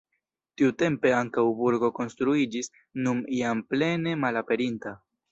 [0.59, 2.69] Tiutempe ankaŭ burgo konstruiĝis,
[3.07, 4.95] nun jam plene malaperinta.